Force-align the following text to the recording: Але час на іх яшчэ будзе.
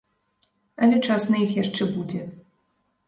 Але 0.87 0.97
час 1.07 1.27
на 1.33 1.37
іх 1.45 1.51
яшчэ 1.63 1.83
будзе. 1.99 2.21